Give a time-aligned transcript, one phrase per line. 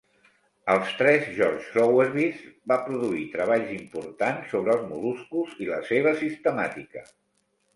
[0.75, 2.39] El tres George Sowerbys
[2.73, 7.07] va produir treballs importants sobre els mol·luscos i la seva sistemàtica.